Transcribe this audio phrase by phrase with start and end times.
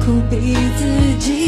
[0.00, 1.39] 苦逼自己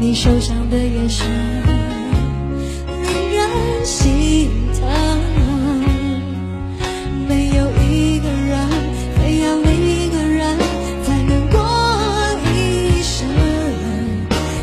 [0.00, 1.26] 你受伤的眼神
[3.02, 4.88] 令人心疼。
[7.28, 8.68] 没有一个人
[9.14, 10.58] 非要另一个人
[11.04, 11.60] 才能过
[12.54, 13.28] 一生。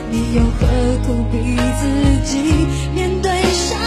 [0.10, 0.66] 你又何
[1.06, 1.38] 苦逼
[1.80, 1.86] 自
[2.26, 2.42] 己
[2.96, 3.87] 面对伤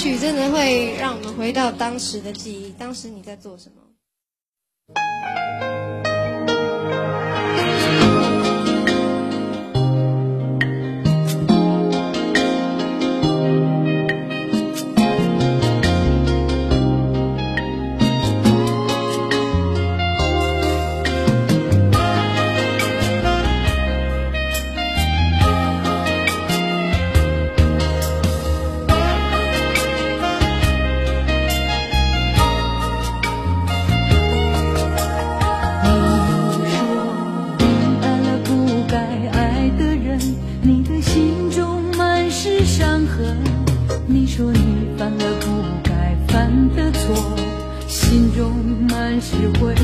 [0.00, 3.89] 曲真的会让我们回到当时的记忆当时你在做什么？
[49.20, 49.79] 学会。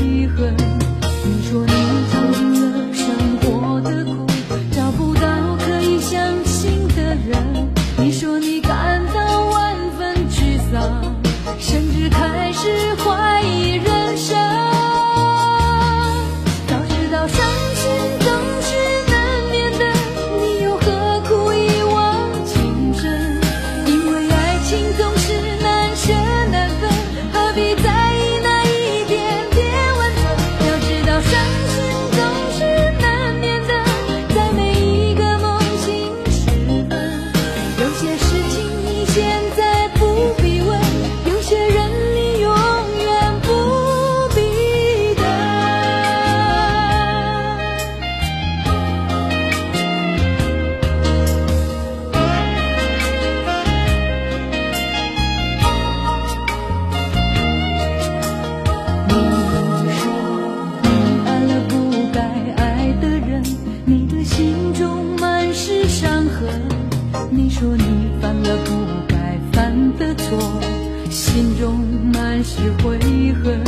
[72.49, 72.97] 是悔
[73.43, 73.66] 恨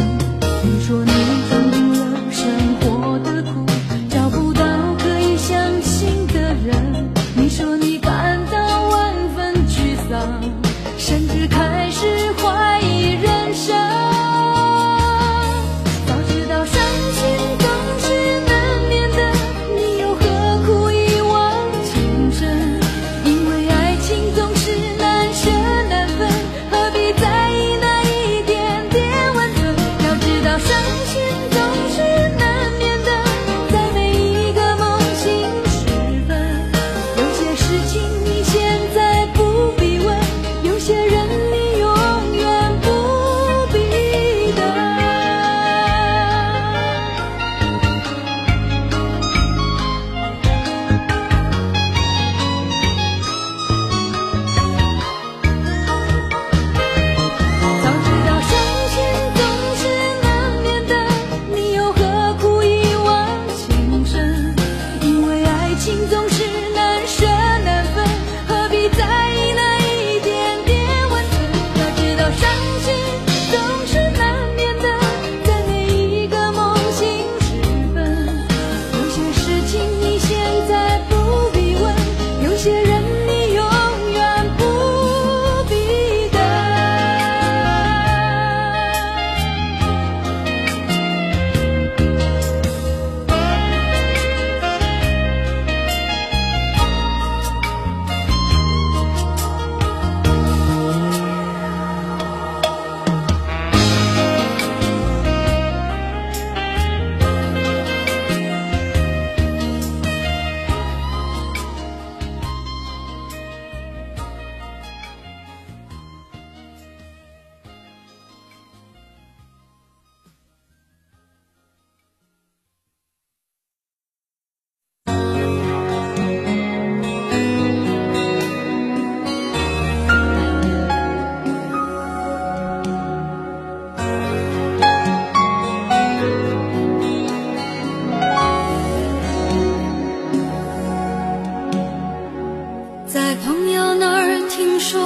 [143.12, 145.02] 在朋友那儿听说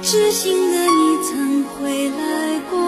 [0.00, 2.78] 知心的你曾回来过，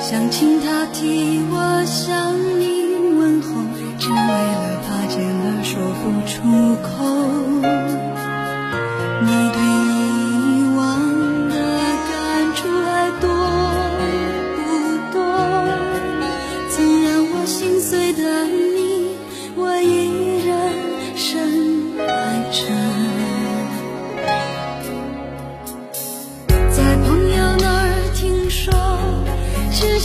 [0.00, 3.48] 想请他替我向你问候，
[3.98, 6.36] 只为了怕见了说不出
[6.86, 7.47] 口。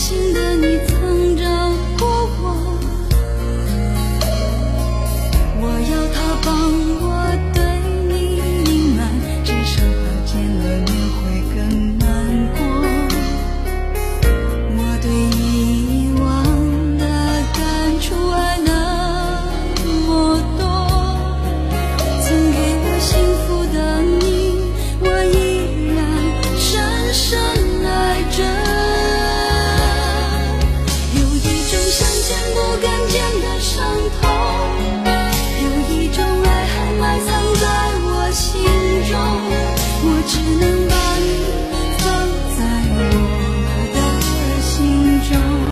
[0.04, 0.83] 心的你。